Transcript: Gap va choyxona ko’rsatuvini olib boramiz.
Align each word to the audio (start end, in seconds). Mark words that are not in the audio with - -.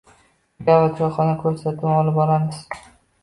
Gap 0.69 0.77
va 0.83 0.87
choyxona 1.01 1.35
ko’rsatuvini 1.43 1.97
olib 1.99 2.17
boramiz. 2.21 2.63